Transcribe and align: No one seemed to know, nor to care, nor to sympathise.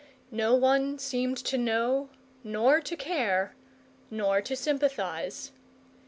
No 0.31 0.55
one 0.55 0.97
seemed 0.97 1.37
to 1.45 1.59
know, 1.59 2.09
nor 2.43 2.81
to 2.81 2.95
care, 2.97 3.53
nor 4.09 4.41
to 4.41 4.55
sympathise. 4.55 5.51